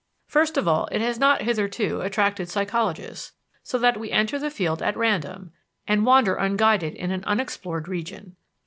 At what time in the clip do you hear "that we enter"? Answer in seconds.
3.77-4.39